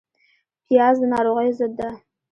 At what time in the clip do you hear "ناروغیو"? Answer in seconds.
1.13-1.57